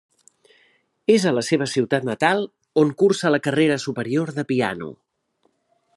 És 1.15 1.27
a 1.31 1.33
la 1.39 1.43
seva 1.49 1.67
ciutat 1.73 2.07
natal 2.09 2.41
on 2.85 2.95
cursa 3.03 3.33
la 3.35 3.43
Carrera 3.49 3.77
Superior 3.87 4.33
de 4.39 4.47
piano. 4.55 4.93